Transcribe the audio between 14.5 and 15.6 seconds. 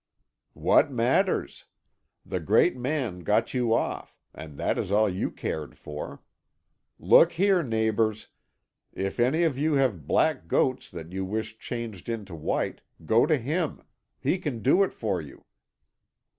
do it for you.